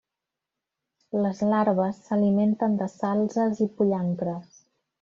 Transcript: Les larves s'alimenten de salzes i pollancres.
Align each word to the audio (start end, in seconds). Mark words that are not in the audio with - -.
Les 1.25 1.41
larves 1.51 1.99
s'alimenten 2.07 2.81
de 2.81 2.89
salzes 2.95 3.63
i 3.67 3.69
pollancres. 3.79 4.53